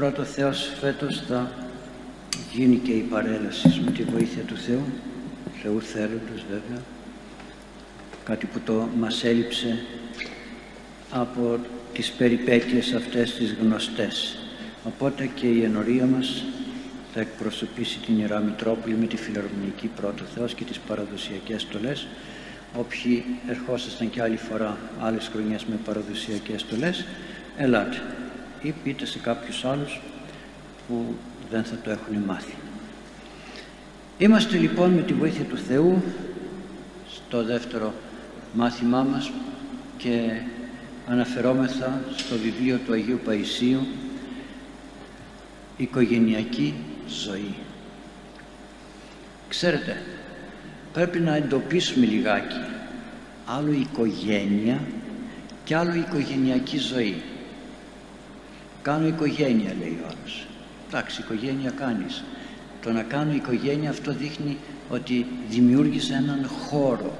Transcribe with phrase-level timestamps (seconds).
[0.00, 1.50] πρώτο Θεός φέτος θα
[2.52, 4.84] γίνει και η παρέλαση με τη βοήθεια του Θεού,
[5.62, 6.82] Θεού θέλοντος βέβαια,
[8.24, 9.84] κάτι που το μας έλειψε
[11.10, 11.58] από
[11.92, 14.38] τις περιπέτειες αυτές τις γνωστές.
[14.84, 16.44] Οπότε και η ενορία μας
[17.14, 22.06] θα εκπροσωπήσει την Ιερά Μητρόπολη με τη φιλαρμονική πρώτο Θεός και τις παραδοσιακές στολές.
[22.78, 27.04] Όποιοι ερχόσασταν και άλλη φορά άλλες χρονιές με παραδοσιακές στολές,
[27.56, 28.02] ελάτε
[28.62, 30.00] ή πείτε σε κάποιους άλλους
[30.88, 31.14] που
[31.50, 32.54] δεν θα το έχουν μάθει.
[34.18, 36.02] Είμαστε λοιπόν με τη βοήθεια του Θεού
[37.10, 37.94] στο δεύτερο
[38.52, 39.30] μάθημά μας
[39.96, 40.40] και
[41.06, 43.86] αναφερόμεθα στο βιβλίο του Αγίου Παϊσίου
[45.76, 46.74] «Οικογενειακή
[47.08, 47.54] ζωή».
[49.48, 50.02] Ξέρετε,
[50.92, 52.60] πρέπει να εντοπίσουμε λιγάκι
[53.46, 54.80] άλλο οικογένεια
[55.64, 57.22] και άλλο οικογενειακή ζωή.
[58.82, 60.46] Κάνω οικογένεια λέει ο άλλος.
[60.88, 62.24] Εντάξει, οικογένεια κάνεις.
[62.82, 64.56] Το να κάνω οικογένεια αυτό δείχνει
[64.90, 67.18] ότι δημιούργησε έναν χώρο.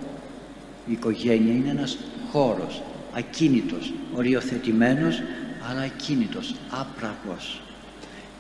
[0.86, 1.98] Η οικογένεια είναι ένας
[2.33, 5.22] χώρος, ακίνητος, οριοθετημένος,
[5.70, 7.61] αλλά ακίνητος, άπραγος.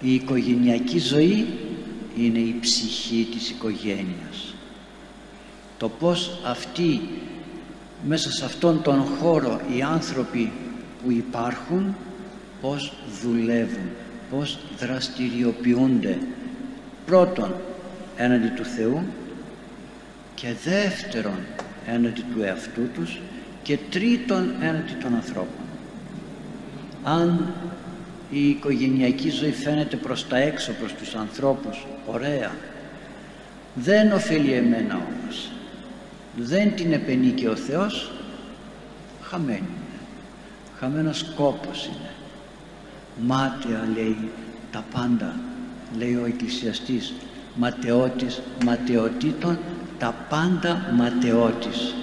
[0.00, 1.46] Η οικογενειακή ζωή
[2.16, 4.54] είναι η ψυχή της οικογένειας.
[5.78, 7.00] Το πώς αυτοί
[8.06, 10.52] μέσα σε αυτόν τον χώρο οι άνθρωποι
[11.04, 11.94] που υπάρχουν
[12.60, 13.90] πώς δουλεύουν,
[14.30, 16.18] πώς δραστηριοποιούνται
[17.06, 17.54] πρώτον
[18.16, 19.02] έναντι του Θεού
[20.34, 21.38] και δεύτερον
[21.86, 23.20] έναντι του εαυτού τους
[23.62, 25.64] και τρίτον έναντι των ανθρώπων.
[27.02, 27.54] Αν
[28.30, 32.50] η οικογενειακή ζωή φαίνεται προς τα έξω, προς τους ανθρώπους, ωραία,
[33.74, 35.50] δεν ωφελεί εμένα όμως.
[36.36, 38.10] Δεν την επενεί και ο Θεός,
[39.22, 40.00] χαμένη είναι.
[40.78, 42.10] Χαμένος κόπος είναι
[43.26, 44.30] μάταια λέει
[44.70, 45.34] τα πάντα
[45.98, 47.12] λέει ο εκκλησιαστής.
[47.54, 49.58] Ματαιώτης ματαιωτήτων
[49.98, 51.94] τα πάντα ματαιώτης.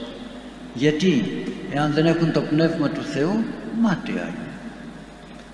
[0.73, 3.43] Γιατί εάν δεν έχουν το πνεύμα του Θεού
[3.81, 4.47] μάταια είναι.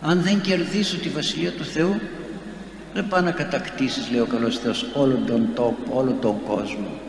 [0.02, 2.00] Αν δεν κερδίσω τη Βασιλεία του Θεού
[2.94, 7.00] δεν πάει να κατακτήσεις λέει ο καλός Θεός όλο τον τόπο, όλο τον κόσμο.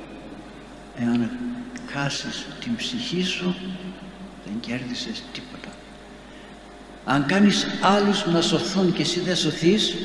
[0.98, 1.30] Εάν
[1.92, 3.54] χάσεις την ψυχή σου
[4.44, 5.53] δεν κέρδισες τίποτα
[7.04, 9.96] αν κάνεις άλλους να σωθούν και εσύ δεν σωθείς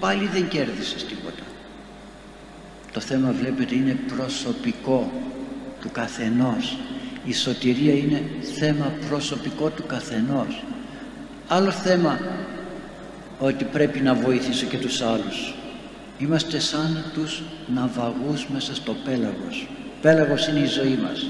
[0.00, 1.42] πάλι δεν κέρδισες τίποτα.
[2.92, 5.12] Το θέμα βλέπετε είναι προσωπικό
[5.80, 6.76] του καθενός.
[7.24, 8.22] Η σωτηρία είναι
[8.58, 10.64] θέμα προσωπικό του καθενός.
[11.48, 12.18] Άλλο θέμα
[13.38, 15.54] ότι πρέπει να βοηθήσω και τους άλλους.
[16.18, 17.42] Είμαστε σαν τους
[17.74, 19.68] ναυαγούς μέσα στο πέλαγος.
[20.02, 21.26] Πέλαγος είναι η ζωή μας.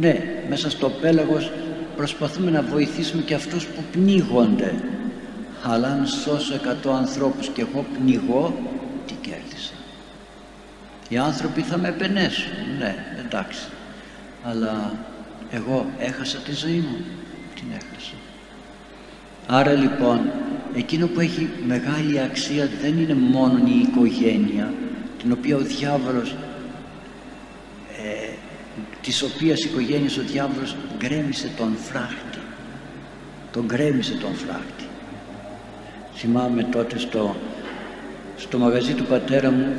[0.00, 1.50] Ναι μέσα στο πέλαγος
[1.96, 4.74] προσπαθούμε να βοηθήσουμε και αυτούς που πνίγονται.
[5.62, 8.58] Αλλά αν σώσω εκατό ανθρώπους και εγώ πνιγώ
[9.06, 9.72] τι κέρδισα.
[11.08, 12.94] Οι άνθρωποι θα με επενέσουν ναι
[13.26, 13.68] εντάξει.
[14.44, 14.92] Αλλά
[15.50, 16.96] εγώ έχασα τη ζωή μου
[17.54, 18.14] την έχασα.
[19.46, 20.20] Άρα λοιπόν
[20.74, 24.72] εκείνο που έχει μεγάλη αξία δεν είναι μόνο η οικογένεια
[25.18, 26.34] την οποία ο διάβολος
[29.00, 32.38] της οποίας οικογένειας ο διάβολος γκρέμισε τον φράχτη.
[33.52, 34.84] Τον γκρέμισε τον φράχτη.
[36.14, 37.36] Θυμάμαι τότε στο,
[38.36, 39.74] στο μαγαζί του πατέρα μου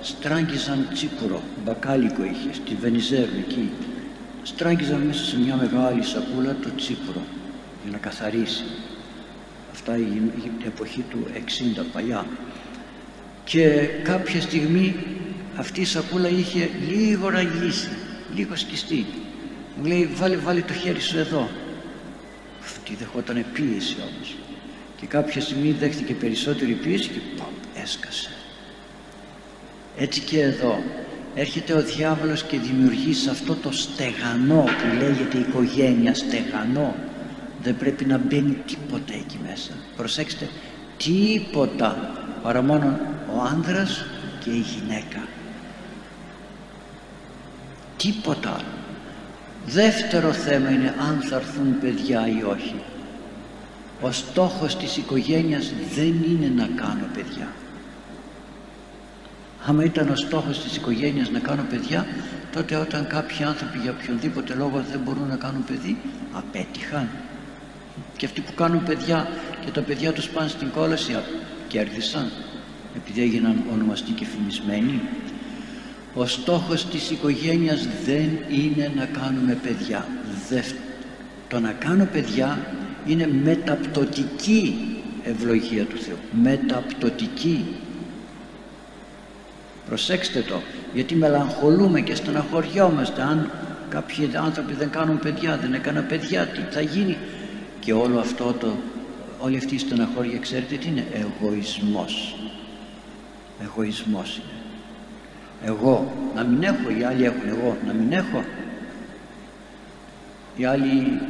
[0.00, 3.70] στράγγιζαν τσίπουρο μπακάλικο είχε στη Βενιζέρου εκεί.
[4.42, 7.22] Στράγγιζαν μέσα σε μια μεγάλη σακούλα το τσίπουρο
[7.82, 8.64] για να καθαρίσει.
[9.72, 10.02] Αυτά η,
[10.44, 11.26] η εποχή του
[11.78, 12.26] 60 παλιά.
[13.44, 14.96] Και κάποια στιγμή
[15.56, 17.88] αυτή η σακούλα είχε λίγο ραγίσει
[18.34, 19.06] λίγο σκιστή.
[19.76, 21.48] Μου λέει βάλε, βάλε το χέρι σου εδώ.
[22.62, 24.36] Αυτή δεχόταν πίεση όμως.
[25.00, 28.30] Και κάποια στιγμή δέχτηκε περισσότερη πίεση και παπ, έσκασε.
[29.96, 30.82] Έτσι και εδώ
[31.34, 36.94] έρχεται ο διάβολος και δημιουργεί σε αυτό το στεγανό που λέγεται οικογένεια στεγανό.
[37.62, 39.72] Δεν πρέπει να μπαίνει τίποτα εκεί μέσα.
[39.96, 40.48] Προσέξτε
[40.96, 42.12] τίποτα
[42.42, 42.98] παρά μόνο
[43.36, 44.04] ο άνδρας
[44.44, 45.28] και η γυναίκα
[47.96, 48.50] τίποτα.
[48.50, 48.76] Άλλο
[49.66, 52.74] δεύτερο θέμα είναι αν θα έρθουν παιδιά ή όχι.
[54.00, 57.48] Ο στόχος της οικογένειας δεν είναι να κάνω παιδιά.
[59.66, 62.06] Άμα ήταν ο στόχος της οικογένειας να κάνω παιδιά
[62.52, 65.96] τότε όταν κάποιοι άνθρωποι για οποιονδήποτε λόγο δεν μπορούν να κάνουν παιδί
[66.32, 67.08] απέτυχαν.
[68.16, 69.28] Και αυτοί που κάνουν παιδιά
[69.64, 71.16] και τα παιδιά τους πάνε στην κόλαση
[71.68, 72.30] κέρδισαν.
[72.96, 75.00] Επειδή έγιναν ονομαστοί και φημισμένοι
[76.16, 80.06] ο στόχος της οικογένειας δεν είναι να κάνουμε παιδιά.
[81.48, 82.58] Το να κάνω παιδιά
[83.06, 86.16] είναι μεταπτωτική ευλογία του Θεού.
[86.42, 87.64] Μεταπτωτική.
[89.88, 90.60] Προσέξτε το
[90.94, 93.22] γιατί μελαγχολούμε και στεναχωριόμαστε.
[93.22, 93.50] Αν
[93.88, 97.16] κάποιοι άνθρωποι δεν κάνουν παιδιά δεν έκανα παιδιά τι θα γίνει;
[97.80, 98.76] Και όλο αυτό το
[99.38, 102.36] όλη αυτή η στεναχώρια ξέρετε τι είναι; Εγωισμός.
[103.62, 104.55] Εγωισμός είναι
[105.64, 107.48] εγώ να μην έχω οι άλλοι έχουν.
[107.48, 108.44] Εγώ να μην έχω.
[110.56, 111.20] Οι άλλοι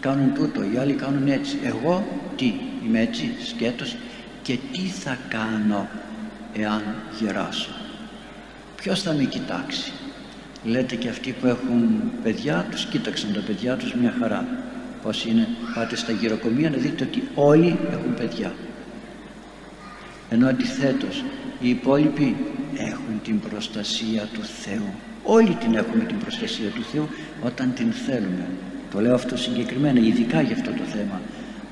[0.00, 1.58] κάνουν τούτο οι άλλοι κάνουν έτσι.
[1.64, 2.06] Εγώ
[2.36, 2.52] τι
[2.86, 3.96] είμαι έτσι σκέτος.
[4.42, 5.88] Και τι θα κάνω
[6.56, 6.82] εάν
[7.20, 7.70] γεράσω;
[8.76, 9.92] Ποιος θα με κοιτάξει;
[10.64, 14.46] Λέτε και αυτοί που έχουν παιδιά τους κοίταξαν τα παιδιά τους μια χαρά.
[15.02, 18.52] Πως είναι πάτε στα γυροκομεία να δείτε ότι όλοι έχουν παιδιά
[20.32, 21.24] ενώ αντιθέτως
[21.60, 22.36] οι υπόλοιποι
[22.74, 24.88] έχουν την προστασία του Θεού.
[25.22, 27.08] Όλοι την έχουμε την προστασία του Θεού
[27.42, 28.46] όταν την θέλουμε.
[28.90, 31.20] Το λέω αυτό συγκεκριμένα ειδικά για αυτό το θέμα.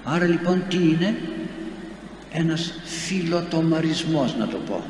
[0.04, 1.14] Άρα λοιπόν τι είναι;
[2.32, 4.84] Ένας φιλοτομαρισμός να το πω.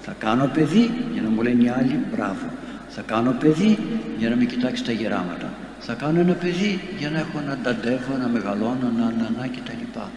[0.00, 2.46] Θα κάνω παιδί για να μου λένε οι άλλοι μπράβο.
[2.88, 3.78] Θα κάνω παιδί
[4.18, 5.52] για να με κοιτάξει τα γεράματα.
[5.80, 9.60] Θα κάνω ένα παιδί για να έχω να ταντεύω, να μεγαλώνω, να να να και
[9.64, 10.10] τα λοιπά.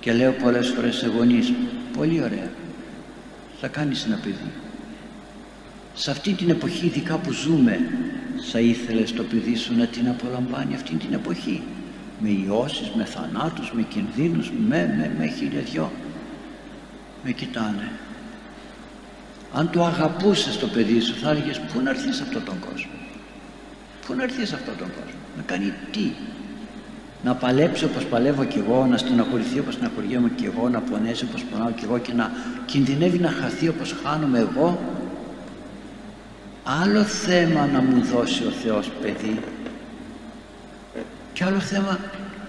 [0.00, 1.52] Και λέω πολλές φορές σε γονείς
[1.98, 2.50] πολύ ωραία.
[3.60, 4.50] Θα κάνεις ένα παιδί.
[5.94, 7.78] Σε αυτή την εποχή ειδικά που ζούμε
[8.52, 11.62] θα ήθελες το παιδί σου να την απολαμβάνει αυτή την εποχή;
[12.20, 15.92] Με ιώσεις, με θανάτους, με κινδύνους με, με, με χιλιαδιό.
[17.24, 17.90] Με κοιτάνε.
[19.52, 22.90] Αν το αγαπούσες το παιδί σου θα έλεγες πού να έρθεις σε αυτόν τον κόσμο
[24.08, 25.20] πού να έρθεις σε αυτόν τον κόσμο.
[25.36, 26.12] Να κάνει τι;
[27.24, 31.44] Να παλέψει όπως παλεύω κι εγώ να στεναχωρηθεί όπως στεναχωριέμαι κι εγώ να πονέσει όπως
[31.44, 32.30] πονάω κι εγώ και να
[32.66, 34.78] κινδυνεύει να χαθεί όπως χάνομαι εγώ.
[36.82, 39.40] Άλλο θέμα να μου δώσει ο Θεός παιδί.
[41.32, 41.98] Και άλλο θέμα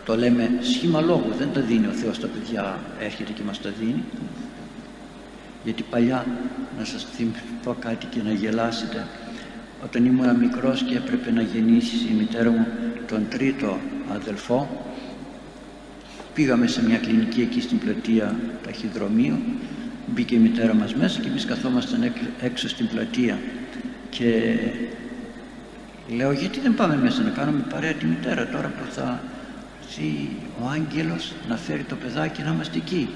[0.06, 3.70] το λέμε σχήμα λόγου δεν το δίνει ο Θεός τα παιδιά έρχεται και μας τα
[3.80, 4.04] δίνει.
[5.64, 6.26] Γιατί παλιά
[6.78, 9.08] να σας θυμηθώ κάτι και να γελάσετε
[9.84, 12.68] όταν ήμουν μικρός και έπρεπε να γεννήσεις η μητέρα μου
[13.08, 13.78] τον τρίτο
[14.14, 14.84] αδελφό.
[16.34, 19.38] Πήγαμε σε μια κλινική εκεί στην πλατεία ταχυδρομείου.
[20.08, 22.12] Μπήκε η μητέρα μας μέσα και εμείς καθόμασταν
[22.42, 23.38] έξω στην πλατεία.
[24.10, 24.58] Και
[26.16, 29.20] λέω γιατί δεν πάμε μέσα να κάνουμε παρέα τη μητέρα τώρα που θα
[29.82, 30.30] έρθει
[30.62, 33.10] ο άγγελος να φέρει το παιδάκι να είμαστε εκεί;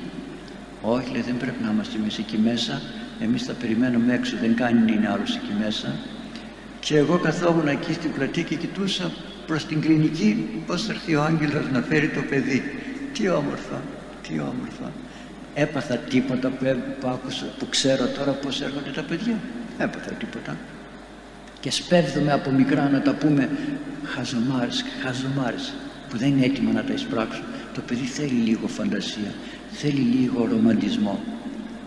[0.82, 2.82] Όχι λέει δεν πρέπει να είμαστε εμείς εκεί μέσα.
[3.20, 4.36] Εμείς θα περιμένουμε έξω.
[4.42, 5.96] Δεν κάνει να είναι άλλος εκεί μέσα
[6.80, 9.12] και εγώ καθόμουν εκεί στην πλατεία και κοιτούσα
[9.48, 12.62] προς την κλινική πως θα έρθει ο άγγελος να φέρει το παιδί.
[13.14, 13.82] Τι όμορφα
[14.28, 14.92] τι όμορφα
[15.54, 16.66] έπαθα τίποτα που,
[17.00, 19.40] που, άκουσα, που ξέρω τώρα πως έρχονται τα παιδιά.
[19.78, 20.58] Έπαθα τίποτα.
[21.60, 23.50] Και σπέβδομαι από μικρά να τα πούμε
[24.04, 25.74] χαζομάρες χαζομάρες
[26.10, 27.44] που δεν είναι έτοιμα να τα εισπράξουν.
[27.74, 29.34] Το παιδί θέλει λίγο φαντασία
[29.74, 31.24] θέλει λίγο ρομαντισμό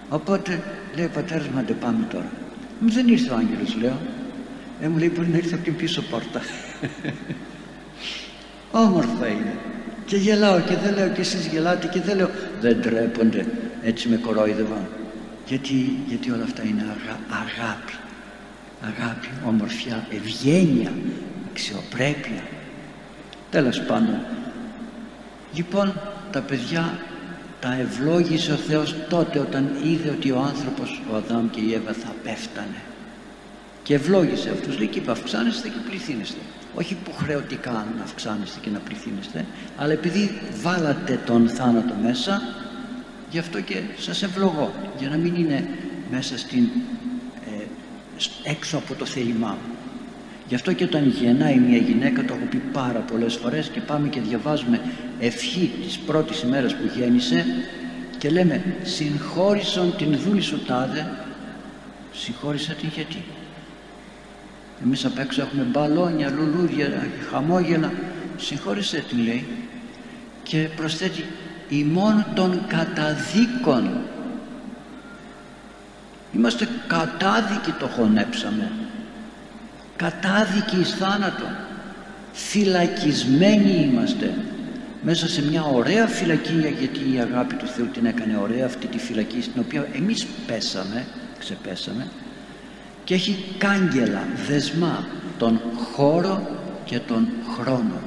[0.08, 0.62] οπότε
[0.96, 2.30] λέει ο πατέρας μου πάμε τώρα
[2.80, 3.98] μου δεν ήρθε ο άγγελος λέω.
[4.80, 6.40] Ε, μου λέει μπορεί να ήρθε από την πίσω πόρτα
[8.84, 9.56] όμορφα είναι.
[10.06, 12.30] Και γελάω και δεν λέω και εσείς γελάτε και δεν λέω
[12.60, 13.46] δεν τρέπονται
[13.82, 14.86] έτσι με κορόιδευαν
[15.46, 17.92] γιατί, γιατί όλα αυτά είναι αγα, αγάπη.
[18.82, 20.92] Αγάπη, ομορφιά, ευγένεια
[21.50, 22.42] αξιοπρέπεια.
[23.50, 24.18] Τέλος πάντων.
[25.54, 26.00] Λοιπόν
[26.32, 26.98] τα παιδιά
[27.60, 31.92] τα ευλόγησε ο Θεός τότε όταν είδε ότι ο άνθρωπος ο Αδάμ και η Εύα
[31.92, 32.82] θα πέφτανε
[33.86, 34.78] και ευλόγησε αυτούς.
[34.78, 36.38] Λέει και είπε αυξάνεστε και πληθύνεστε
[36.74, 39.44] όχι υποχρεωτικά να αυξάνεστε και να πληθύνεστε
[39.76, 42.42] αλλά επειδή βάλατε τον θάνατο μέσα
[43.30, 45.68] γι' αυτό και σας ευλογώ για να μην είναι
[46.10, 46.68] μέσα στην
[47.58, 47.64] ε,
[48.50, 49.74] έξω από το θέλημά μου.
[50.48, 54.08] Γι' αυτό και όταν γεννάει μια γυναίκα το έχω πει πάρα πολλές φορές και πάμε
[54.08, 54.80] και διαβάζουμε
[55.20, 57.44] ευχή της πρώτης ημέρας που γέννησε
[58.18, 61.10] και λέμε συγχώρησον την δούλη σου τάδε
[62.12, 63.24] συγχώρησα την γιατί
[64.84, 67.92] εμείς απ' έξω έχουμε μπαλόνια, λουλούδια, χαμόγελα.
[68.36, 69.46] Συγχώρησε την λέει.
[70.42, 71.24] Και προσθέτει
[71.68, 73.90] ημών των καταδίκων
[76.32, 78.72] είμαστε κατάδικοι το χωνέψαμε.
[79.96, 81.44] Κατάδικοι εις θάνατο.
[82.32, 84.34] Φυλακισμένοι είμαστε.
[85.02, 88.98] Μέσα σε μια ωραία φυλακή γιατί η αγάπη του Θεού την έκανε ωραία αυτή τη
[88.98, 91.06] φυλακή στην οποία εμείς πέσαμε
[91.38, 92.06] ξεπέσαμε
[93.06, 95.06] και έχει κάγκελα, δεσμά
[95.38, 95.60] τον
[95.92, 96.48] χώρο
[96.84, 98.00] και τον χρόνο.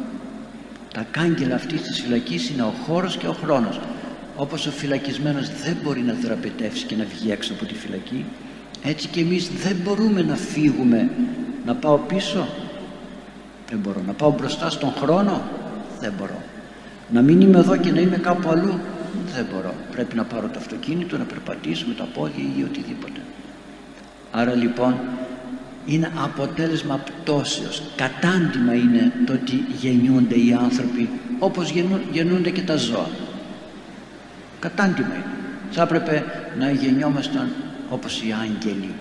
[0.93, 3.79] Τα κάγκελα αυτής της φυλακής είναι ο χώρος και ο χρόνος.
[4.35, 8.25] Όπως ο φυλακισμένος δεν μπορεί να δραπετεύσει και να βγει έξω από τη φυλακή
[8.83, 11.09] έτσι και εμείς δεν μπορούμε να φύγουμε.
[11.65, 12.47] Να πάω πίσω;
[13.69, 14.01] Δεν μπορώ.
[14.07, 15.41] Να πάω μπροστά στον χρόνο;
[15.99, 16.41] Δεν μπορώ.
[17.11, 18.79] Να μην είμαι εδώ και να είμαι κάπου αλλού;
[19.35, 19.73] Δεν μπορώ.
[19.91, 23.19] Πρέπει να πάρω το αυτοκίνητο να περπατήσω με τα πόδια ή οτιδήποτε
[24.31, 24.95] άρα λοιπόν
[25.85, 27.81] είναι αποτέλεσμα πτώσεως.
[27.95, 31.09] Κατάντημα είναι το ότι γεννιούνται οι άνθρωποι
[31.39, 31.73] όπως
[32.11, 33.09] γεννούνται και τα ζώα.
[34.59, 35.25] Κατάντημα είναι.
[35.71, 36.25] Θα έπρεπε
[36.59, 37.49] να γεννιόμασταν
[37.89, 38.93] όπως οι άγγελοι.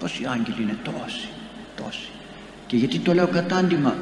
[0.00, 1.28] Πως οι άγγελοι είναι τόσοι
[1.76, 2.08] τόσοι.
[2.66, 3.94] Και γιατί το λέω κατάντημα;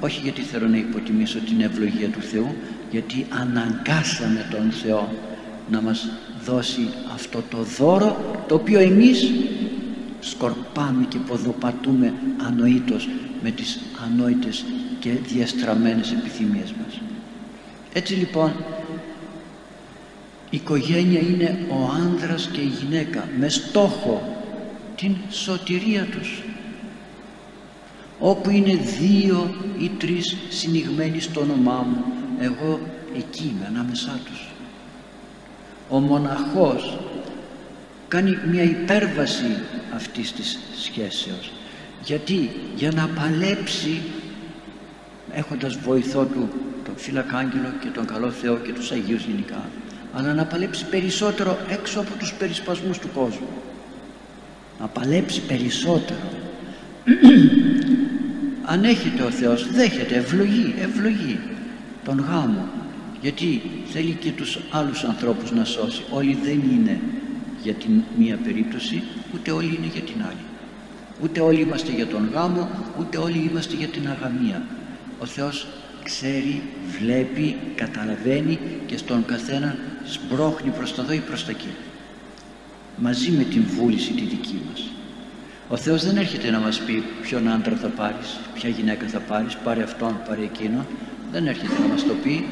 [0.00, 2.54] Όχι γιατί θέλω να υποτιμήσω την ευλογία του Θεού
[2.90, 5.12] γιατί αναγκάσαμε τον Θεό
[5.70, 6.08] να μας
[6.44, 9.30] δώσει αυτό το δώρο το οποίο εμείς
[10.24, 12.12] σκορπάμε και ποδοπατούμε
[12.46, 13.08] ανοήτως
[13.42, 14.64] με τις ανόητες
[14.98, 17.00] και διαστραμμένες επιθυμίες μας.
[17.92, 18.52] Έτσι λοιπόν
[20.50, 24.36] η οικογένεια είναι ο άνδρας και η γυναίκα με στόχο
[24.96, 26.42] την σωτηρία τους.
[28.18, 32.04] Όπου είναι δύο ή τρεις συνηγμένοι στο όνομά μου
[32.40, 32.80] εγώ
[33.16, 34.48] εκεί είμαι ανάμεσά τους.
[35.88, 36.98] Ο μοναχός
[38.14, 39.56] κάνει μια υπέρβαση
[39.94, 41.52] αυτής της σχέσεως.
[42.04, 44.00] Γιατί; Για να παλέψει
[45.32, 46.48] έχοντας βοηθό του
[46.84, 49.64] τον φυλακάγγελο και τον καλό Θεό και τους Αγίους γενικά
[50.16, 53.48] αλλά να παλέψει περισσότερο έξω από τους περισπασμούς του κόσμου.
[54.80, 56.28] Να παλέψει περισσότερο.
[58.72, 61.38] Αν έχετε ο Θεός δέχεται ευλογή, ευλογή
[62.04, 62.68] τον γάμο.
[63.20, 66.02] Γιατί θέλει και τους άλλους ανθρώπους να σώσει.
[66.10, 67.00] Όλοι δεν είναι
[67.64, 69.02] για την μία περίπτωση
[69.34, 70.44] ούτε όλοι είναι για την άλλη.
[71.22, 72.68] Ούτε όλοι είμαστε για τον γάμο
[73.00, 74.62] ούτε όλοι είμαστε για την αγαμία.
[75.18, 75.66] Ο Θεός
[76.02, 76.62] ξέρει,
[76.98, 81.74] βλέπει, καταλαβαίνει και στον καθένα σπρώχνει προς τα δω ή προς τα εκεί
[82.96, 84.88] μαζί με την βούληση τη δική μας.
[85.68, 89.56] Ο Θεός δεν έρχεται να μας πει ποιον άντρα θα πάρεις ποια γυναίκα θα πάρεις
[89.56, 90.86] πάρε αυτόν, πάρε εκείνον.
[91.32, 92.46] Δεν έρχεται να μας το πει.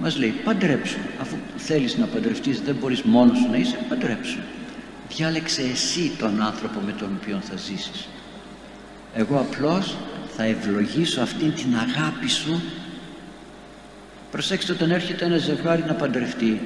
[0.00, 4.38] Μας λέει παντρέψου αφού θέλεις να παντρευτείς δεν μπορείς μόνος σου να είσαι παντρέψου
[5.08, 8.08] διάλεξε εσύ τον άνθρωπο με τον οποίο θα ζήσεις.
[9.14, 9.96] Εγώ απλώς
[10.36, 12.62] θα ευλογήσω αυτήν την αγάπη σου.
[14.30, 16.60] Προσέξτε όταν έρχεται ένα ζευγάρι να παντρευτεί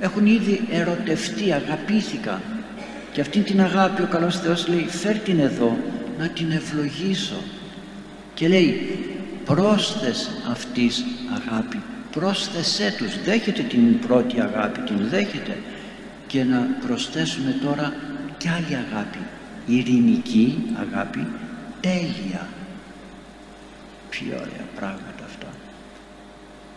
[0.00, 2.40] έχουν ήδη ερωτευτεί, αγαπήθηκαν.
[3.12, 5.76] Και αυτήν την αγάπη ο καλός Θεός λέει φέρ την εδώ
[6.18, 7.42] να την ευλογήσω
[8.34, 8.98] και λέει
[9.44, 11.04] πρόσθες αυτής
[11.34, 15.56] αγάπη πρόσθεσέ τους δέχεται την πρώτη αγάπη την δέχεται
[16.26, 17.94] και να προσθέσουμε τώρα
[18.38, 19.18] κι άλλη αγάπη.
[19.66, 21.26] Ειρηνική αγάπη.
[21.80, 22.48] Τέλεια.
[24.10, 25.46] Πιο ωραία πράγματα αυτά.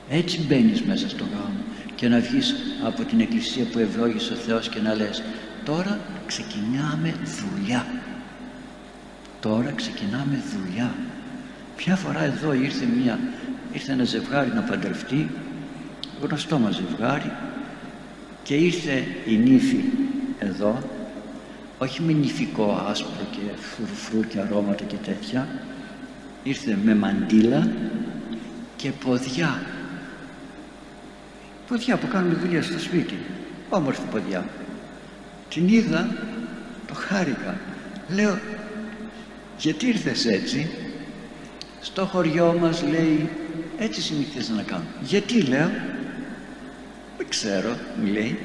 [0.10, 1.63] Έτσι μπαίνεις μέσα στο γάμο
[1.96, 5.24] και να βγεις από την εκκλησία που ευλόγησε ο Θεός και να λες
[5.63, 7.86] τώρα ξεκινάμε δουλειά
[9.39, 10.96] τώρα ξεκινάμε δουλειά.
[11.75, 13.20] Ποια φορά εδώ ήρθε μια
[13.74, 15.30] ήρθε ένα ζευγάρι να παντρευτεί
[16.22, 17.32] γνωστό μας ζευγάρι
[18.48, 19.84] και ήρθε η νύφη
[20.39, 20.80] εδώ
[21.77, 25.48] όχι με νυφικό άσπρο και φρουφρού και αρώματα και τέτοια.
[26.44, 27.72] Ήρθε με μαντίλα
[28.75, 29.62] και ποδιά.
[31.68, 33.18] Ποδιά που κάνουν δουλειά στο σπίτι.
[33.70, 34.46] Όμορφη ποδιά.
[35.50, 36.16] Την είδα
[36.88, 37.60] το χάρηκα.
[38.10, 38.39] Λέω
[39.58, 40.70] γιατί ήρθες έτσι;
[41.82, 43.30] Στο χωριό μας λέει
[43.77, 45.97] έτσι συνηθίζεται να κάνω γιατί; λέω δεν
[47.30, 48.38] ξέρω μου λέει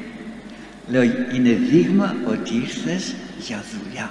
[0.89, 1.03] λέω
[1.35, 4.11] είναι δείγμα ότι ήρθες για δουλειά.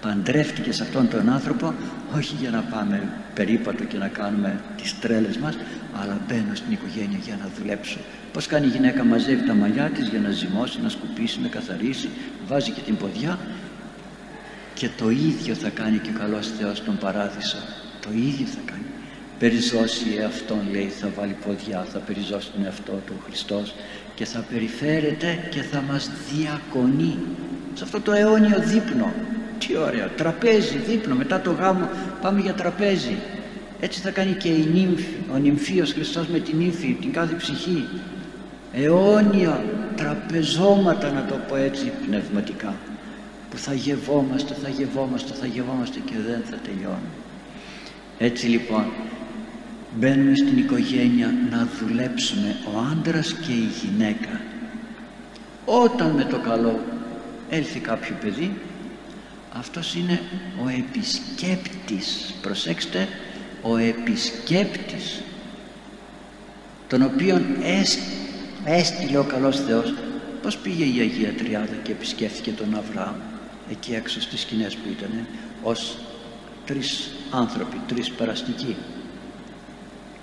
[0.00, 1.74] Παντρεύτηκες αυτόν τον άνθρωπο
[2.16, 5.58] όχι για να πάμε περίπατο και να κάνουμε τις τρέλες μας
[6.00, 7.98] αλλά μπαίνω στην οικογένεια για να δουλέψω.
[8.32, 12.08] Πως κάνει η γυναίκα μαζεύει τα μαλλιά της για να ζυμώσει, να σκουπίσει, να καθαρίσει
[12.46, 13.38] βάζει και την ποδιά.
[14.74, 17.56] Και το ίδιο θα κάνει και ο καλός Θεός στον Παράδεισο.
[18.00, 18.84] Το ίδιο θα κάνει.
[19.38, 23.74] Περιζώσει εαυτόν λέει θα βάλει ποδιά θα περιζώσει τον εαυτό του ο Χριστός
[24.18, 27.18] και θα περιφέρεται και θα μας διακονεί.
[27.74, 29.12] Σε αυτό το αιώνιο δείπνο.
[29.58, 31.88] Τι ωραία, τραπέζι, δείπνο μετά το γάμο
[32.22, 33.16] πάμε για τραπέζι.
[33.80, 37.84] Έτσι θα κάνει και η νύμφη, ο νυμφίος Χριστός με την ύφη, την κάθε ψυχή.
[38.72, 39.64] Αιώνια
[39.96, 42.74] τραπεζώματα να το πω έτσι πνευματικά
[43.50, 47.18] που θα γευόμαστε, θα γευόμαστε, θα γευόμαστε και δεν θα τελειώνουμε
[48.18, 48.84] έτσι λοιπόν
[49.98, 54.40] μπαίνουμε στην οικογένεια να δουλέψουμε ο άντρας και η γυναίκα.
[55.64, 56.80] Όταν με το καλό
[57.50, 58.58] έλθει κάποιο παιδί
[59.52, 60.20] αυτός είναι
[60.64, 62.34] ο επισκέπτης.
[62.42, 63.08] Προσέξτε
[63.62, 65.22] ο επισκέπτης
[66.88, 67.42] τον οποίον
[68.64, 69.94] έστειλε ο καλός Θεός.
[70.42, 73.14] Πως πήγε η Αγία Τριάδα και επισκέφθηκε τον Αβραάμ
[73.70, 75.26] εκεί έξω στις σκηνές που ήταν
[75.62, 75.98] ως
[76.66, 78.76] τρεις άνθρωποι, τρεις περαστικοί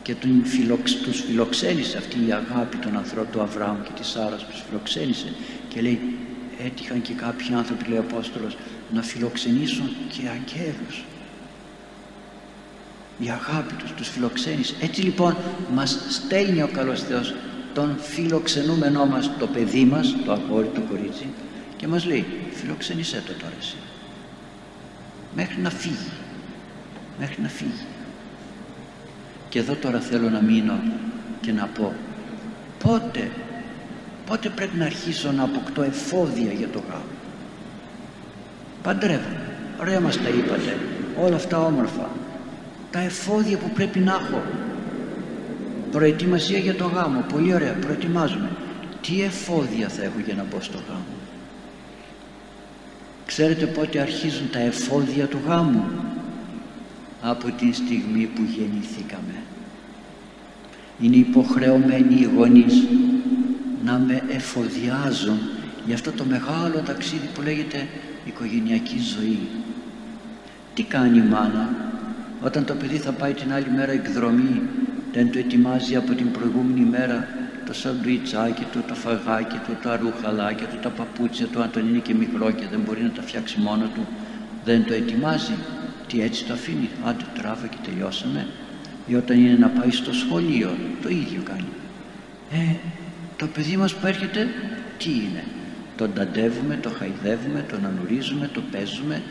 [0.05, 4.45] και τον φιλοξ, τους φιλοξένησε αυτή η αγάπη των ανθρώπων του Αβραάμ και της Σάρας
[4.45, 5.33] τους φιλοξένησε.
[5.67, 5.99] Και λέει
[6.65, 8.57] έτυχαν και κάποιοι άνθρωποι λέει ο Απόστολος
[8.93, 11.03] να φιλοξενήσουν και αγγέλους.
[13.19, 14.75] Η αγάπη τους τους φιλοξένησε.
[14.81, 15.37] Έτσι λοιπόν
[15.73, 17.33] μας στέλνει ο καλός Θεός
[17.73, 21.27] τον φιλοξενούμενό μας το παιδί μας το αγόρι το κορίτσι
[21.77, 23.75] και μας λέει φιλοξενήσέ το τώρα εσύ.
[25.35, 26.11] Μέχρι να φύγει.
[27.19, 27.85] Μέχρι να φύγει
[29.55, 30.79] και εδώ τώρα θέλω να μείνω
[31.41, 31.93] και να πω
[32.83, 33.31] πότε
[34.25, 37.03] πότε πρέπει να αρχίσω να αποκτώ εφόδια για το γάμο;
[38.83, 39.45] Παντρεύομαι
[39.79, 40.77] ωραία μας τα είπατε.
[41.21, 42.09] Όλα αυτά όμορφα.
[42.91, 44.41] Τα εφόδια που πρέπει να έχω.
[45.91, 47.25] Προετοιμασία για το γάμο.
[47.33, 47.73] Πολύ ωραία.
[47.73, 48.49] Προετοιμάζουμε
[49.01, 51.15] τι εφόδια θα έχω για να μπω στο γάμο;
[53.25, 55.83] Ξέρετε πότε αρχίζουν τα εφόδια του γάμου;
[57.29, 59.35] Από την στιγμή που γεννηθήκαμε.
[60.99, 62.83] Είναι υποχρεωμένοι οι γονείς
[63.85, 65.39] να με εφοδιάζουν
[65.85, 67.87] για αυτό το μεγάλο ταξίδι που λέγεται
[68.25, 69.39] οικογενειακή ζωή.
[70.73, 71.69] Τι κάνει η μάνα
[72.41, 74.61] όταν το παιδί θα πάει την άλλη μέρα εκδρομή
[75.13, 77.27] δεν το ετοιμάζει από την προηγούμενη μέρα
[77.65, 81.99] το σαντουιτσάκι του, το φαγάκι του, τα ρούχαλάκια του, τα παπούτσια του αν τον είναι
[81.99, 84.07] και μικρό και δεν μπορεί να τα φτιάξει μόνο του
[84.65, 85.53] δεν το ετοιμάζει
[86.07, 86.89] τι έτσι το αφήνει.
[87.05, 88.47] Άντε τράβα και τελειώσαμε.
[89.07, 91.67] Ή όταν είναι να πάει στο σχολείο το ίδιο κάνει.
[92.51, 92.75] Ε,
[93.37, 94.47] το παιδί μας που έρχεται
[94.97, 95.43] τι είναι;
[95.97, 99.21] Τον ταντεύουμε, το χαϊδεύουμε, τον ανουρίζουμε, το παίζουμε.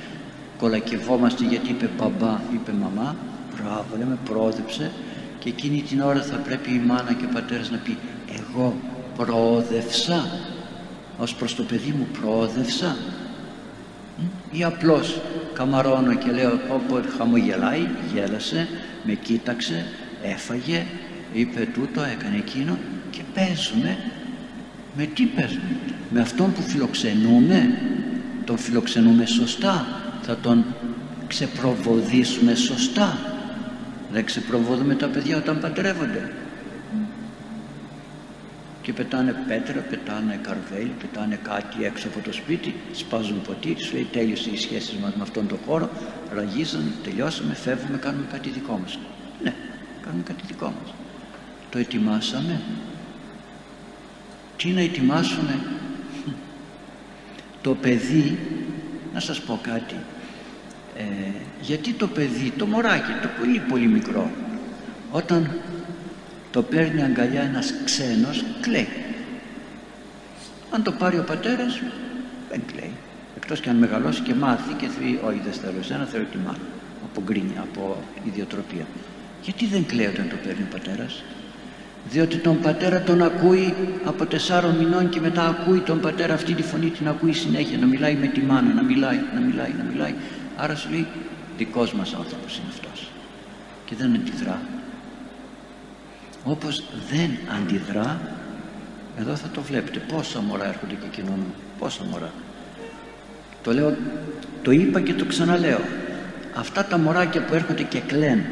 [0.59, 3.17] Κολακευόμαστε γιατί είπε μπαμπά, είπε μαμά.
[3.55, 4.91] Μπράβο λέμε πρόδεψε.
[5.39, 7.97] Και εκείνη την ώρα θα πρέπει η μάνα και ο πατέρας να πει
[8.39, 8.75] εγώ
[9.17, 10.27] προόδευσα
[11.19, 12.97] ως προς το παιδί μου προόδευσα
[14.51, 15.21] ή απλώς
[15.55, 18.69] καμαρώνω και λέω όποτε χαμογελάει γέλασε
[19.05, 19.87] με κοίταξε
[20.23, 20.87] έφαγε
[21.33, 22.79] είπε τούτο έκανε εκείνο
[23.11, 23.97] και παίζουμε
[24.97, 25.77] με τι παίζουμε
[26.11, 27.79] με αυτόν που φιλοξενούμε;
[28.45, 29.87] Τον φιλοξενούμε σωστά;
[30.23, 30.65] Θα τον
[31.27, 33.19] ξεπροβοδίσουμε σωστά;
[34.13, 36.33] Δεν ξεπροβοδούμε τα παιδιά όταν παντρεύονται;
[38.85, 44.09] Και πετάνε πέτρα, πετάνε καρβέλι, πετάνε κάτι έξω από το σπίτι, σπάζουν ποτήρι, σου λέει
[44.13, 45.91] τέλειωσε η σχέση μας με αυτόν τον χώρο,
[46.35, 48.99] ραγίζανε, τελειώσαμε, φεύγουμε, κάνουμε κάτι δικό μας.
[49.43, 49.55] Ναι,
[50.05, 50.95] κάνουμε κάτι δικό μας.
[51.71, 52.61] Το ετοιμάσαμε.
[54.57, 55.61] Τι να ετοιμάσουμε;
[57.63, 58.39] Το παιδί,
[59.15, 59.97] να σας πω κάτι,
[60.97, 61.03] ε,
[61.61, 64.31] γιατί το παιδί, το μωράκι, το πολύ πολύ μικρό,
[65.11, 65.51] όταν
[66.55, 68.89] το παίρνει αγκαλιά ένας ξένος κλαίει.
[70.71, 71.83] Αν το πάρει ο πατέρας
[72.51, 72.93] δεν κλαίει.
[73.37, 76.67] Εκτός και αν μεγαλώσει και μάθει και πει όχι δεν θέλω εσένα θέλω τη μάνα
[77.05, 78.87] από γκρίνια, από ιδιοτροπία.
[79.43, 81.23] Γιατί δεν κλαίει όταν το παίρνει ο πατέρας;
[82.11, 86.63] Διότι τον πατέρα τον ακούει από τεσσάρων μηνών και μετά ακούει τον πατέρα αυτή τη
[86.63, 90.15] φωνή την ακούει συνέχεια να μιλάει με τη μάνα, να μιλάει, να μιλάει, να μιλάει.
[90.57, 91.07] Άρα σου λέει
[91.59, 93.11] δικός μας άνθρωπος είναι αυτός
[93.85, 94.61] και δεν αντιδρά
[96.45, 98.21] όπως δεν αντιδρά
[99.19, 99.99] εδώ θα το βλέπετε.
[99.99, 102.31] Πόσα μωρά έρχονται και κοινωνούν πόσα μωρά.
[103.63, 103.97] Το λέω
[104.63, 105.81] το είπα και το ξαναλέω.
[106.55, 108.45] Αυτά τα μωράκια που έρχονται και κλαίν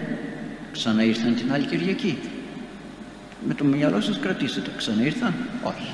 [0.72, 2.18] ξαναήρθαν την άλλη Κυριακή.
[3.46, 5.92] Με το μυαλό σας κρατήστε το ξαναήρθαν; Όχι.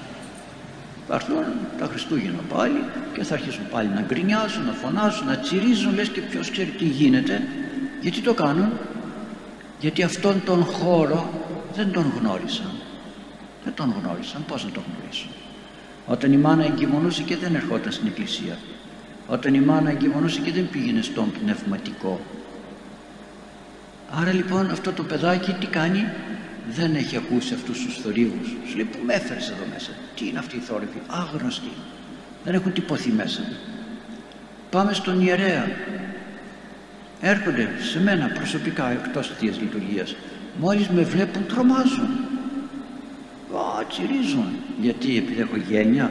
[1.09, 1.37] Θα έρθουν
[1.79, 6.21] τα Χριστούγεννα πάλι και θα αρχίσουν πάλι να γκρινιάζουν, να φωνάζουν, να τσιρίζουν λες και
[6.21, 7.43] ποιος ξέρει τι γίνεται.
[8.01, 8.69] Γιατί το κάνουν;
[9.81, 11.38] Γιατί αυτόν τον χώρο
[11.79, 12.73] δεν τον γνώρισαν.
[13.65, 14.45] Δεν τον γνώρισαν.
[14.49, 15.31] Πως να τον γνωρίσουν;
[16.07, 18.59] Όταν η μάνα εγκυμονούσε και δεν ερχόταν στην εκκλησία.
[19.27, 22.21] Όταν η μάνα εγκυμονούσε και δεν πήγαινε στον πνευματικό.
[24.21, 26.05] Άρα λοιπόν αυτό το παιδάκι τι κάνει;
[26.71, 28.49] Δεν έχει ακούσει αυτούς τους θορύβους.
[28.69, 31.73] Σου λέει που με έφερες εδώ μέσα; Τι είναι αυτή η θόρυβη άγνωστη
[32.45, 33.43] δεν έχουν τυπωθεί μέσα
[34.71, 35.67] πάμε στον ιερέα.
[37.21, 40.17] Έρχονται σε μένα προσωπικά εκτός της Λειτουργίας
[40.59, 42.09] μόλις με βλέπουν τρομάζουν.
[43.55, 44.47] Α, τσιρίζουν.
[44.81, 46.11] Γιατί επειδή έχω γένεια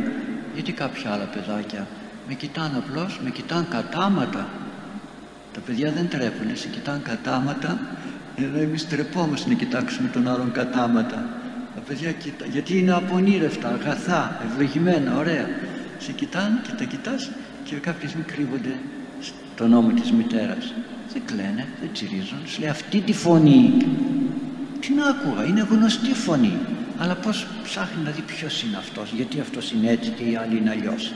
[0.53, 1.88] γιατί κάποια άλλα παιδάκια
[2.27, 4.47] με κοιτάνε απλώς με κοιτάνε κατάματα.
[5.53, 7.79] Τα παιδιά δεν τρέπουνε σε κοιτάνε κατάματα.
[8.36, 11.29] Ενώ εμείς τρεπόμαστε να κοιτάξουμε τον άλλον κατάματα.
[11.75, 15.47] Τα παιδιά κοιτά, γιατί είναι απονήρευτα, αγαθά, ευλογημένα, ωραία.
[15.97, 17.29] Σε κοιτάνε και τα κοιτάς
[17.63, 18.75] και κάποιοι μη κρύβονται
[19.19, 20.73] στον νόμο της μητέρας.
[21.13, 22.38] Δεν κλαίνε, δεν τσιρίζουν.
[22.45, 23.73] Σου λέει αυτή τη φωνή
[24.88, 26.58] την άκουγα, είναι γνωστή φωνή.
[26.97, 30.58] Αλλά πως ψάχνει να δει ποιος είναι αυτός γιατί αυτός είναι έτσι και οι άλλοι
[30.58, 31.13] είναι αλλιώς.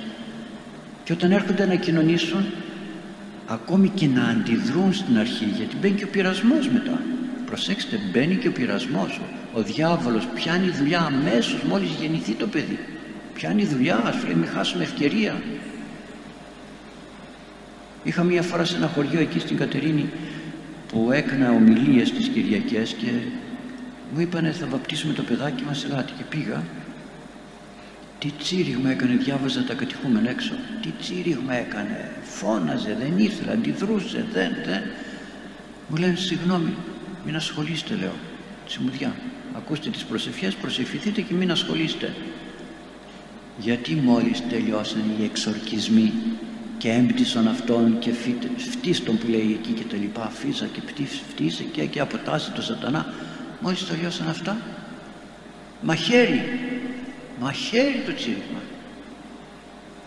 [1.04, 2.46] και όταν έρχονται να κοινωνήσουν
[3.48, 7.02] ακόμη και να αντιδρούν στην αρχή γιατί μπαίνει και ο πειρασμός μετά.
[7.46, 9.20] Προσέξτε μπαίνει και ο πειρασμός.
[9.54, 12.80] Ο διάβολος πιάνει δουλειά αμέσως μόλις γεννηθεί το παιδί.
[13.34, 15.42] Πιάνει δουλειά σου λέει μην χάσουμε ευκαιρία.
[18.04, 20.10] Είχα μία φορά σε ένα χωριό εκεί στην Κατερίνη
[20.88, 23.12] που έκανα ομιλίες τις Κυριακές και
[24.14, 26.64] μου είπανε θα βαπτίσουμε το παιδάκι μας ελάτε και πήγα.
[28.20, 30.54] Τι τσίριγμα έκανε διάβαζα τα κατηχούμενα έξω.
[30.82, 34.82] Τι τσίριγμα έκανε φώναζε δεν ήθελε αντιδρούσε δεν δεν.
[35.88, 36.74] Μου λένε συγγνώμη
[37.26, 38.14] μην ασχολείστε λέω.
[38.66, 39.14] Τσιμουδιά
[39.56, 42.14] ακούστε τις προσευχές προσευχηθείτε και μην ασχολείστε
[43.58, 46.14] γιατί μόλις τελειώσαν οι εξορκισμοί
[46.78, 48.12] και έμπτυσαν αυτόν και
[48.72, 50.82] φτύστον που λέει εκεί και τα λοιπά φύσα και
[51.30, 53.14] φτύσε και, και αποτάσσει το σατανά
[53.62, 54.58] μόλις τελειώσαν αυτά.
[55.82, 56.60] Μαχαίρι.
[57.40, 58.62] Μαχαίρι το τσίριγμα.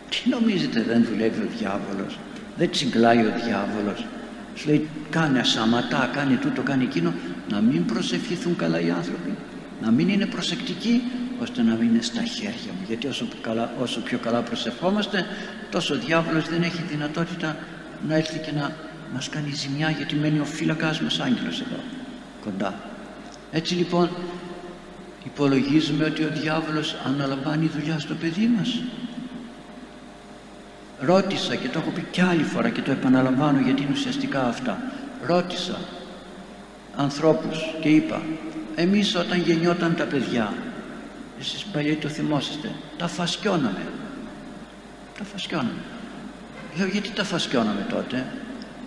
[0.09, 2.19] Τι νομίζετε δεν δουλεύει ο διάβολος
[2.57, 4.07] δεν τσιγκλάει ο διάβολος.
[4.55, 7.12] Σου λέει κάνε ασαματά κάνε τούτο κάνε εκείνο
[7.51, 9.35] να μην προσευχηθούν καλά οι άνθρωποι.
[9.83, 11.03] Να μην είναι προσεκτικοί
[11.40, 12.85] ώστε να μην είναι στα χέρια μου.
[12.87, 15.27] Γιατί όσο, καλά, όσο πιο καλά προσευχόμαστε
[15.71, 17.57] τόσο ο διάβολος δεν έχει δυνατότητα
[18.09, 18.73] να έρθει και να
[19.14, 21.81] μας κάνει ζημιά γιατί μένει ο φύλακας μας άγγελος εδώ
[22.45, 22.93] κοντά
[23.57, 24.11] έτσι λοιπόν
[25.25, 28.83] υπολογίζουμε ότι ο διάβολος αναλαμβάνει δουλειά στο παιδί μας.
[31.01, 34.79] Ρώτησα και το έχω πει κι άλλη φορά και το επαναλαμβάνω γιατί είναι ουσιαστικά αυτά.
[35.27, 35.79] Ρώτησα
[36.97, 38.23] ανθρώπους και είπα
[38.75, 40.53] εμείς όταν γεννιόταν τα παιδιά
[41.40, 43.87] εσείς παλιοί το θυμόσαστε τα φασκιώναμε
[45.19, 45.83] τα φασκιώναμε.
[46.77, 48.27] Λέω γιατί τα φασκιώναμε τότε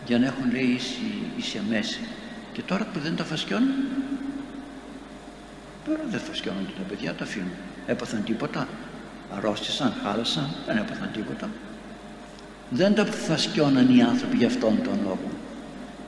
[0.05, 1.99] για να έχουν λέει ίση, ίση μέση
[2.53, 3.73] και τώρα που δεν τα φασκιώνουν
[5.87, 7.51] τώρα δεν φασκιώνονται τα παιδιά τα αφήνουν.
[7.87, 8.67] Έπαθαν τίποτα
[9.35, 11.49] αρρώστησαν, χάλασαν δεν έπαθαν τίποτα.
[12.69, 15.29] Δεν τα φασκιώναν οι άνθρωποι για αυτόν τον λόγο.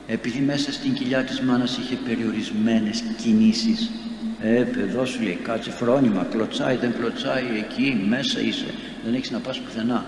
[0.06, 3.90] Επειδή μέσα στην κοιλιά της μάνας είχε περιορισμένες κινήσεις.
[4.42, 8.66] Ε παιδό σου λέει κάτσε φρόνημα κλωτσάει δεν κλωτσάει εκεί μέσα είσαι.
[9.04, 10.04] Δεν έχεις να πας πουθενά.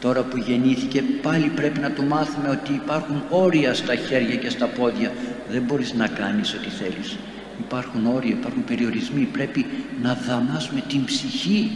[0.00, 4.66] Τώρα που γεννήθηκε πάλι πρέπει να του μάθουμε ότι υπάρχουν όρια στα χέρια και στα
[4.66, 5.12] πόδια.
[5.50, 7.16] Δεν μπορείς να κάνεις ό,τι θέλεις
[7.58, 9.28] υπάρχουν όρια, υπάρχουν περιορισμοί.
[9.32, 9.66] Πρέπει
[10.02, 11.70] να δαμάσουμε την ψυχή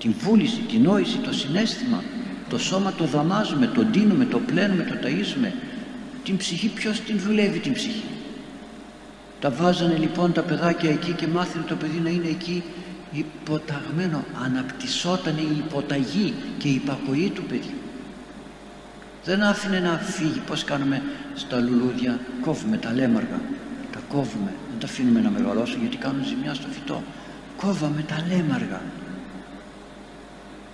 [0.00, 2.02] την βούληση, την νόηση, το συνέστημα.
[2.48, 5.52] Το σώμα το δαμάζουμε, το ντύνουμε, το πλένουμε, το ταΐζουμε
[6.24, 8.02] την ψυχή ποιος την δουλεύει την ψυχή;
[9.40, 12.62] Τα βάζανε λοιπόν τα παιδάκια εκεί και μάθαινε το παιδί να είναι εκεί
[13.12, 17.78] υποταγμένο αναπτυσσόταν η υποταγή και η υπακοή του παιδιού.
[19.24, 20.40] Δεν άφηνε να φύγει.
[20.46, 21.02] Πως κάνουμε
[21.34, 23.28] στα λουλούδια κόβουμε τα λέμαργα.
[23.28, 23.69] τα
[24.12, 24.52] κόβουμε.
[24.70, 27.02] Δεν τα αφήνουμε να μεγαλώσουν γιατί κάνουν ζημιά στο φυτό.
[27.56, 28.82] Κόβαμε τα λέμαργα.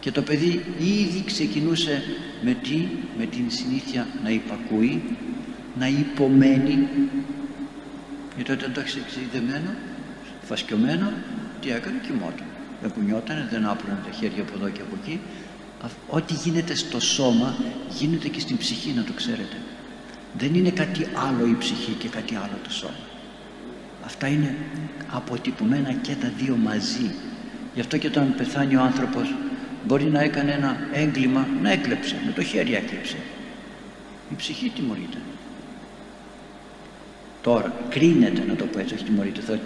[0.01, 2.03] Και το παιδί ήδη ξεκινούσε
[2.43, 5.03] με τι; Με την συνήθεια να υπακούει
[5.79, 6.89] να υπομένει.
[8.35, 9.71] Γιατί όταν το έχεις εξειδεμένο
[10.43, 11.13] φασκιωμένο
[11.61, 12.47] τι έκανε κοιμόταν.
[12.83, 15.21] Δεν κουνιότανε δεν άπλωνε τα χέρια από εδώ και από εκεί.
[16.09, 17.57] Ό,τι γίνεται στο σώμα
[17.99, 19.57] γίνεται και στην ψυχή να το ξέρετε.
[20.39, 23.15] Δεν είναι κάτι άλλο η ψυχή και κάτι άλλο το σώμα
[24.07, 24.55] αυτά είναι
[25.11, 27.11] αποτυπωμένα και τα δύο μαζί.
[27.75, 29.35] Γι' αυτό και όταν πεθάνει ο άνθρωπος
[29.87, 33.17] μπορεί να έκανε ένα έγκλημα να έκλεψε με το χέρι έκλεψε.
[34.33, 35.19] Η ψυχή τιμωρείται.
[37.43, 39.59] Τώρα κρίνεται να το πω έτσι όχι τιμωρείται θα,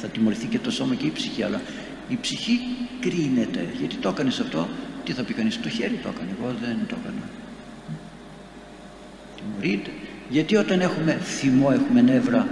[0.00, 1.60] θα τιμωρηθεί και το σώμα και η ψυχή αλλά
[2.08, 2.60] η ψυχή
[3.00, 3.66] κρίνεται.
[3.78, 4.68] Γιατί το έκανες αυτό
[5.04, 7.28] τι θα πει κανείς το χέρι το έκανε εγώ δεν το έκανα.
[9.36, 9.90] Τιμωρείται.
[10.28, 12.48] Γιατί όταν έχουμε θυμό έχουμε νεύρα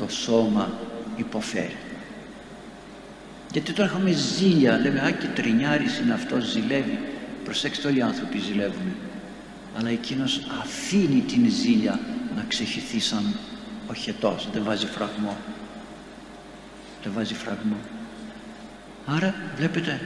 [0.00, 0.72] το σώμα
[1.16, 1.76] υποφέρει.
[3.52, 6.98] Γιατί τώρα έχουμε ζήλια λέμε α και τρινιάρης είναι αυτός ζηλεύει
[7.44, 8.94] προσέξτε όλοι οι άνθρωποι ζηλεύουν.
[9.78, 12.00] Αλλά εκείνος αφήνει την ζήλια
[12.36, 13.34] να ξεχυθεί σαν
[13.86, 15.36] ο χετός δεν βάζει φραγμό.
[17.02, 17.76] Δεν βάζει φραγμό.
[19.06, 20.00] Άρα βλέπετε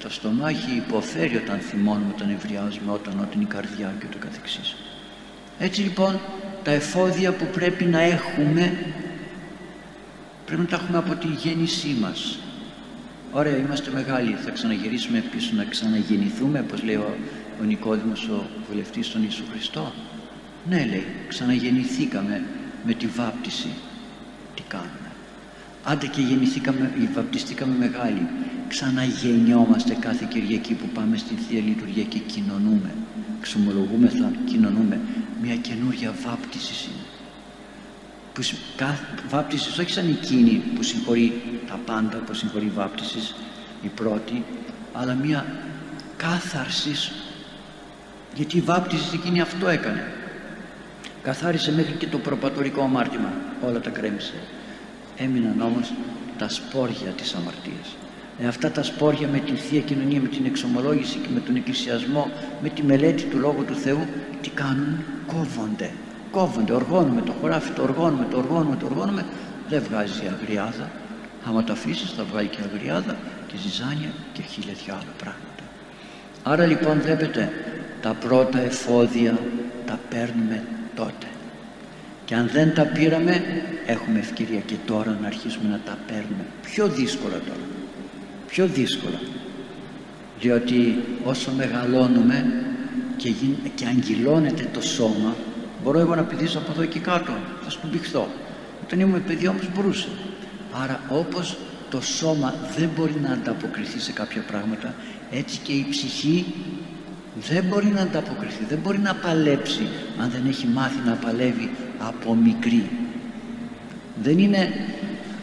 [0.00, 4.76] το στομάχι υποφέρει όταν θυμώνουμε, όταν ευριάζουμε, όταν όταν η καρδιά και το καθεξής.
[5.58, 6.20] Έτσι λοιπόν
[6.62, 8.72] τα εφόδια που πρέπει να έχουμε
[10.52, 12.38] πρέπει να τα έχουμε από τη γέννησή μας.
[13.32, 14.32] Ωραία είμαστε μεγάλοι.
[14.32, 17.16] Θα ξαναγυρίσουμε πίσω να ξαναγεννηθούμε όπως λέει ο,
[17.60, 19.92] ο Νικόδημος ο βουλευτής των Ιησού Χριστό.
[20.68, 22.44] Ναι λέει ξαναγεννηθήκαμε
[22.84, 23.68] με τη βάπτιση.
[24.54, 25.10] Τι κάνουμε;
[25.84, 28.26] Άντε και γεννηθήκαμε ή βαπτιστήκαμε μεγάλοι.
[28.68, 32.94] Ξαναγεννιόμαστε κάθε Κυριακή που πάμε στην Θεία Λειτουργία και κοινωνούμε.
[34.18, 35.00] Θα κοινωνούμε.
[35.42, 37.11] Μια καινούρια βάπτιση είναι
[38.32, 38.42] που,
[39.28, 43.34] βάπτισης όχι σαν εκείνη που συγχωρεί τα πάντα που συγχωρεί βάπτισης
[43.82, 44.44] η πρώτη
[44.92, 45.46] αλλά μια
[46.16, 47.12] κάθαρσης
[48.34, 50.12] γιατί η βάπτιση εκείνη αυτό έκανε.
[51.22, 53.32] Καθάρισε μέχρι και το προπατορικό αμάρτημα
[53.66, 54.34] όλα τα κρέμισε.
[55.16, 55.92] Έμειναν όμως
[56.38, 57.96] τα σπόρια της αμαρτίας.
[58.38, 62.30] Ε, αυτά τα σπόρια με την Θεία Κοινωνία, με την εξομολόγηση και με τον εκκλησιασμό,
[62.62, 64.06] με τη μελέτη του Λόγου του Θεού,
[64.40, 65.90] τι κάνουν, κόβονται.
[66.32, 69.24] Κόβονται, οργώνουμε το χωράφι, το οργώνουμε, το οργώνουμε, το οργώνουμε,
[69.68, 70.90] δεν βγάζει αγριάδα.
[71.48, 73.16] Άμα το αφήσεις θα βγάλει και αγριάδα
[73.46, 75.64] και ζυζάνια και χίλια δυο άλλα πράγματα.
[76.42, 77.52] Άρα λοιπόν βλέπετε
[78.02, 79.38] τα πρώτα εφόδια
[79.86, 80.64] τα παίρνουμε
[80.94, 81.26] τότε.
[82.24, 83.42] Και αν δεν τα πήραμε
[83.86, 86.44] έχουμε ευκαιρία και τώρα να αρχίσουμε να τα παίρνουμε.
[86.62, 87.72] Πιο δύσκολα τώρα
[88.52, 89.20] πιο δύσκολα
[90.40, 92.64] διότι όσο μεγαλώνουμε
[93.16, 93.56] και, γι...
[93.74, 95.36] και αγγυλώνεται το σώμα
[95.82, 97.32] μπορώ εγώ να πηδήσω από εδώ και κάτω
[97.64, 98.28] θα σκουμπιχθώ.
[98.84, 100.08] Όταν ήμουν παιδί όμως μπορούσα
[100.82, 101.56] άρα όπως
[101.90, 104.94] το σώμα δεν μπορεί να ανταποκριθεί σε κάποια πράγματα
[105.30, 106.54] έτσι και η ψυχή
[107.48, 109.88] δεν μπορεί να ανταποκριθεί δεν μπορεί να παλέψει
[110.20, 112.90] αν δεν έχει μάθει να παλεύει από μικρή.
[114.22, 114.72] Δεν είναι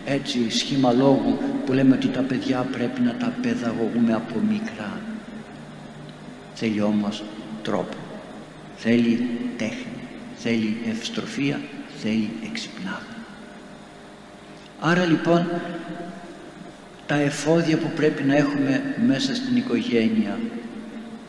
[0.06, 4.99] έτσι σχήμα λόγου που λέμε ότι τα παιδιά πρέπει να τα παιδαγωγούμε από μικρά.
[6.54, 7.23] Θέλει όμως
[7.63, 7.97] τρόπο.
[8.75, 9.88] Θέλει τέχνη
[10.41, 11.60] θέλει ευστροφία
[12.02, 13.15] θέλει εξυπνάδα.
[14.80, 15.47] Άρα λοιπόν
[17.06, 20.39] τα εφόδια που πρέπει να έχουμε μέσα στην οικογένεια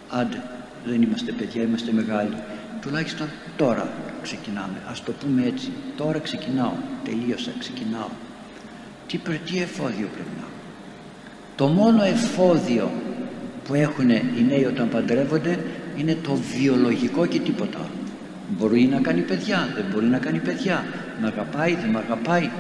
[0.09, 0.43] άντε
[0.87, 2.37] δεν είμαστε παιδιά είμαστε μεγάλοι
[2.81, 3.89] τουλάχιστον τώρα
[4.23, 4.83] ξεκινάμε.
[4.91, 6.73] Ας το πούμε έτσι τώρα ξεκινάω
[7.05, 8.09] τελείωσα ξεκινάω.
[9.07, 10.45] Τι, τι εφόδιο πρέπει να
[11.57, 12.91] το μόνο εφόδιο
[13.65, 15.59] που έχουν οι νέοι όταν παντρεύονται
[15.97, 18.10] είναι το βιολογικό και τίποτα άλλο
[18.59, 20.85] μπορεί να κάνει παιδιά, δεν μπορεί να κάνει παιδιά.
[21.21, 22.51] Με αγαπάει, δεν με αγαπάει.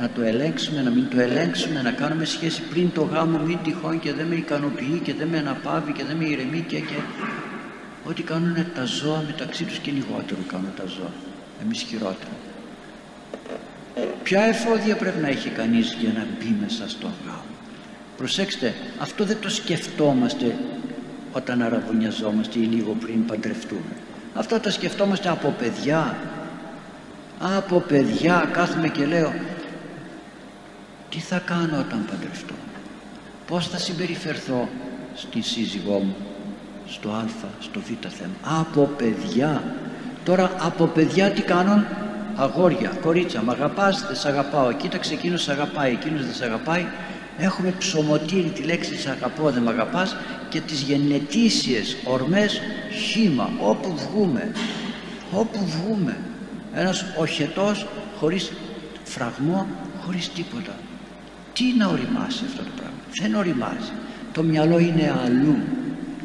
[0.00, 4.00] Να το ελέγξουμε, να μην το ελέγξουμε να κάνουμε σχέση πριν το γάμο μην τυχόν
[4.00, 6.94] και δεν με ικανοποιεί και δεν με αναπαύει και δεν με ηρεμεί και, και.
[8.04, 11.12] Ό,τι κάνουν τα ζώα μεταξύ τους και λιγότερο κάνουν τα ζώα.
[11.62, 12.32] Εμείς χειρότερα
[14.22, 17.54] ποια εφόδια πρέπει να έχει κανείς για να μπει μέσα στον γάμο;
[18.16, 20.56] Προσέξτε αυτό δεν το σκεφτόμαστε
[21.32, 26.16] όταν αραβωνιαζόμαστε ή λίγο πριν παντρευτούμε αυτά τα σκεφτόμαστε από παιδιά.
[27.56, 29.32] Από παιδιά κάθομαι και λέω
[31.08, 32.54] τι θα κάνω όταν παντρευτώ;
[33.46, 34.68] Πως θα συμπεριφερθώ
[35.14, 36.16] στη σύζυγό μου
[36.86, 37.24] στο α,
[37.60, 39.62] στο β θέμα; Από παιδιά.
[40.24, 41.84] Τώρα από παιδιά τι κάνουν;
[42.36, 46.86] Αγόρια, κορίτσα, μ' αγαπάς, δεν σ' αγαπάω, κοίταξε εκείνος σ' αγαπάει, εκείνος δεν σ' αγαπάει,
[47.40, 50.16] έχουμε ψωμοτήρι τη λέξη σ' αγαπώ, δεν μ' αγαπάς
[50.48, 54.52] και τις γενετήσιες ορμές χήμα, όπου βγούμε,
[55.32, 56.16] όπου βγούμε.
[56.74, 57.86] Ένας οχετός
[58.18, 58.52] χωρίς
[59.04, 59.66] φραγμό,
[60.04, 60.74] χωρίς τίποτα.
[61.52, 63.92] Τι να οριμάσει αυτό το πράγμα, δεν οριμάζει.
[64.32, 65.56] Το μυαλό είναι αλλού,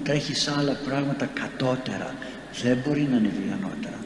[0.03, 2.13] τρέχει σε άλλα πράγματα κατώτερα,
[2.63, 3.99] δεν μπορεί να είναι ανώτερα.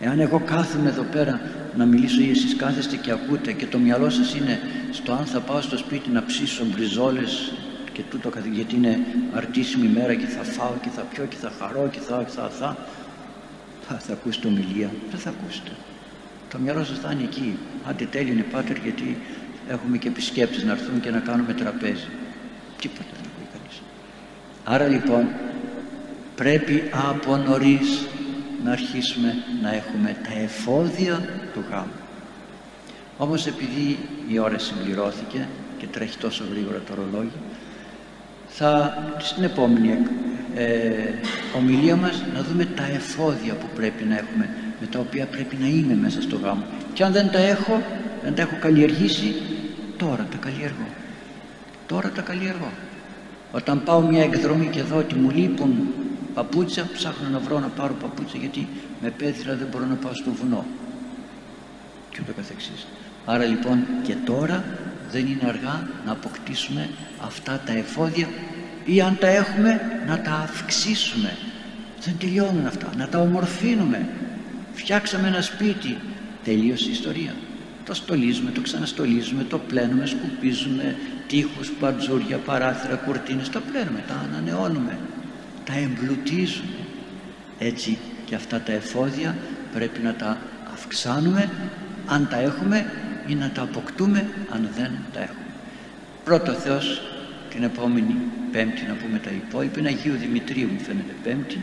[0.00, 1.40] Εάν εγώ κάθομαι εδώ πέρα
[1.76, 4.60] να μιλήσω ή εσείς κάθεστε και ακούτε και το μυαλό σας είναι
[4.90, 7.52] στο αν θα πάω στο σπίτι να ψήσω μπριζόλες
[7.92, 8.98] και τούτο γιατί είναι
[9.34, 12.76] αρτήσιμη μέρα και θα φάω και θα πιω και θα χαρώ και θα θα θα.
[13.88, 14.90] Θα, θα ακούσετε ομιλία.
[15.10, 15.70] Δεν θα ακούσετε.
[16.50, 17.58] Το μυαλό σας θα είναι εκεί.
[17.88, 19.18] Άντε τέλειο πάτερ γιατί
[19.68, 22.08] έχουμε και επισκέπτες να έρθουν και να κάνουμε τραπέζι.
[22.80, 23.82] Τίποτα δεν ακούει κανείς.
[24.64, 25.28] Άρα λοιπόν
[26.34, 28.06] πρέπει από νωρίς
[28.66, 31.98] να αρχίσουμε να έχουμε τα εφόδια του γάμου.
[33.18, 33.98] Όμως επειδή
[34.28, 35.48] η ώρα συμπληρώθηκε
[35.78, 37.38] και τρέχει τόσο γρήγορα το ρολόγι,
[38.46, 39.98] θα στην επόμενη
[40.54, 40.90] ε,
[41.56, 44.48] ομιλία μας να δούμε τα εφόδια που πρέπει να έχουμε,
[44.80, 46.64] με τα οποία πρέπει να είμαι μέσα στο γάμο.
[46.92, 47.82] Και αν δεν τα έχω,
[48.22, 49.34] δεν τα έχω καλλιεργήσει,
[49.96, 50.88] τώρα τα καλλιεργώ.
[51.86, 52.70] Τώρα τα καλλιεργώ.
[53.52, 55.88] Όταν πάω μια εκδρομή και δω ότι μου λείπουν
[56.36, 58.68] παπούτσια ψάχνω να βρω να πάρω παπούτσια γιατί
[59.02, 60.64] με πέθυρα δεν μπορώ να πάω στο βουνό.
[62.10, 62.86] Και ούτω καθεξής.
[63.24, 64.64] Άρα λοιπόν και τώρα
[65.10, 66.88] δεν είναι αργά να αποκτήσουμε
[67.20, 68.28] αυτά τα εφόδια
[68.84, 71.36] ή αν τα έχουμε να τα αυξήσουμε.
[72.04, 72.90] Δεν τελειώνουν αυτά.
[72.96, 74.08] Να τα ομορφύνουμε.
[74.74, 75.98] Φτιάξαμε ένα σπίτι.
[76.44, 77.34] Τελείωσε η ιστορία.
[77.84, 80.96] Το στολίζουμε, το ξαναστολίζουμε, το πλένουμε, σκουπίζουμε
[81.26, 84.98] τείχους, παντζούρια, παράθυρα, κουρτίνες, τα πλένουμε, τα ανανεώνουμε
[85.66, 86.86] τα εμπλουτίζουμε
[87.58, 89.36] έτσι και αυτά τα εφόδια
[89.74, 90.38] πρέπει να τα
[90.72, 91.50] αυξάνουμε.
[92.06, 92.92] Αν τα έχουμε
[93.26, 95.46] ή να τα αποκτούμε αν δεν τα έχουμε.
[96.24, 97.02] Πρώτο Θεός
[97.50, 98.16] την επόμενη
[98.52, 99.78] πέμπτη να πούμε τα υπόλοιπα.
[99.78, 101.62] Είναι Αγίου Δημητρίου μου φαίνεται πέμπτη.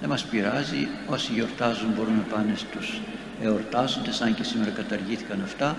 [0.00, 0.88] Δεν μας πειράζει.
[1.06, 3.00] Όσοι γιορτάζουν μπορούν να πάνε στους
[3.42, 5.76] εορτάζοντες αν και σήμερα καταργήθηκαν αυτά.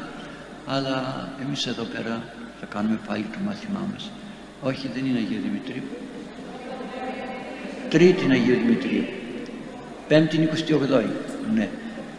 [0.66, 2.24] Αλλά εμείς εδώ πέρα
[2.60, 4.12] θα κάνουμε πάλι το μάθημά μας.
[4.62, 5.84] Όχι δεν είναι Αγίου Δημητρίου
[7.96, 9.04] Τρίτη Αγίου Δημητρίου.
[10.08, 11.06] Πέμπτη 28η.
[11.56, 11.70] Ναι.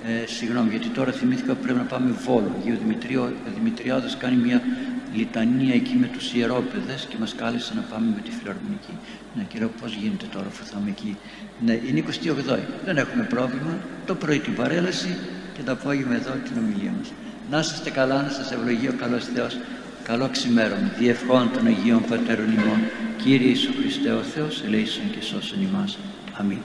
[0.06, 2.52] Ε, συγγνώμη, γιατί τώρα θυμήθηκα που πρέπει να πάμε Βόλο.
[2.74, 4.62] Ο Δημητρίο, ο Δημητριάδος κάνει μια
[5.14, 8.94] λιτανία εκεί με τους ιερόπαιδες και μας κάλεσε να πάμε με τη φιλαρμονική.
[9.34, 11.16] Ναι, κύριε, πώς γίνεται τώρα που θα είμαι εκεί.
[11.64, 12.58] Ναι, είναι 28η.
[12.84, 13.78] Δεν έχουμε πρόβλημα.
[14.06, 15.16] Το πρωί την παρέλαση
[15.54, 17.12] και το απόγευμα εδώ την ομιλία μας.
[17.50, 19.56] Να είστε καλά, να σας ευλογεί ο καλός Θεός.
[20.06, 20.92] Καλό ξημέρωμα.
[20.98, 22.80] Διευχών των Αγίων Πατέρων ημών.
[23.22, 25.98] Κύριε Ιησού Χριστέ ο Θεός, ελέησον και σώσον ημάς.
[26.32, 26.58] Αμήν.